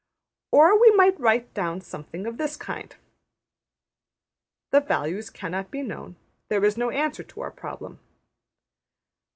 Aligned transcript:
Or 0.49 0.81
we 0.81 0.89
might 0.89 1.19
write 1.19 1.53
down 1.53 1.79
something 1.79 2.25
of 2.25 2.39
this 2.39 2.57
kind: 2.57 2.95
The 4.71 4.81
values 4.81 5.29
cannot 5.29 5.69
be 5.69 5.83
known. 5.83 6.15
There 6.47 6.65
is 6.65 6.75
no 6.75 6.89
answer 6.89 7.21
to 7.21 7.41
our 7.41 7.51
problem. 7.51 7.99